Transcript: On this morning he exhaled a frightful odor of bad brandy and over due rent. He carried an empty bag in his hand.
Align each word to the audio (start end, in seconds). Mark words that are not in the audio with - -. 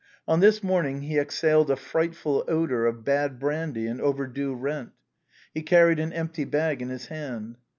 On 0.27 0.39
this 0.39 0.63
morning 0.63 1.01
he 1.01 1.19
exhaled 1.19 1.69
a 1.69 1.75
frightful 1.75 2.43
odor 2.47 2.87
of 2.87 3.03
bad 3.05 3.37
brandy 3.37 3.85
and 3.85 4.01
over 4.01 4.25
due 4.25 4.55
rent. 4.55 4.93
He 5.53 5.61
carried 5.61 5.99
an 5.99 6.11
empty 6.11 6.43
bag 6.45 6.81
in 6.81 6.89
his 6.89 7.05
hand. 7.05 7.57